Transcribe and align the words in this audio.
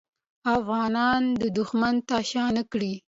افغانان 0.57 1.21
دښمن 1.57 1.95
ته 2.07 2.15
شا 2.29 2.45
نه 2.55 2.63
کړه. 2.71 2.91